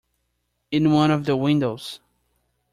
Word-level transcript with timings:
In 0.71 0.93
one 0.93 1.11
of 1.11 1.25
the 1.25 1.37
windows. 1.37 1.99